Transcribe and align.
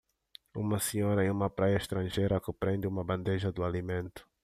Uma 0.55 0.79
senhora 0.79 1.23
em 1.23 1.29
uma 1.29 1.47
praia 1.47 1.77
estrangeira 1.77 2.41
que 2.41 2.51
prende 2.51 2.87
uma 2.87 3.03
bandeja 3.03 3.51
do 3.51 3.63
alimento. 3.63 4.27